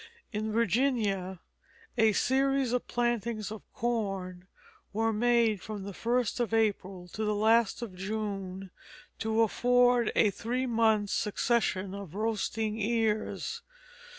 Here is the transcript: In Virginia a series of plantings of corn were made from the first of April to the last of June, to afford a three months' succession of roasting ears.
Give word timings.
In 0.33 0.51
Virginia 0.51 1.41
a 1.95 2.13
series 2.13 2.73
of 2.73 2.87
plantings 2.87 3.51
of 3.51 3.61
corn 3.71 4.47
were 4.93 5.13
made 5.13 5.61
from 5.61 5.83
the 5.83 5.93
first 5.93 6.39
of 6.39 6.55
April 6.55 7.07
to 7.09 7.23
the 7.23 7.35
last 7.35 7.83
of 7.83 7.93
June, 7.93 8.71
to 9.19 9.43
afford 9.43 10.11
a 10.15 10.31
three 10.31 10.65
months' 10.65 11.13
succession 11.13 11.93
of 11.93 12.15
roasting 12.15 12.79
ears. 12.79 13.61